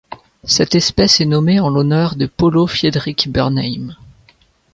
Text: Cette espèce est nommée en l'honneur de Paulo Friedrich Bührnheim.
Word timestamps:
Cette 0.45 0.73
espèce 0.73 1.21
est 1.21 1.27
nommée 1.27 1.59
en 1.59 1.69
l'honneur 1.69 2.15
de 2.15 2.25
Paulo 2.25 2.65
Friedrich 2.65 3.29
Bührnheim. 3.29 3.95